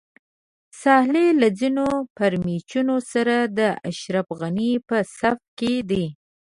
[0.81, 1.85] صالح له ځینو
[2.17, 3.59] پرچمیانو سره د
[3.89, 6.05] اشرف غني په صف کې دی.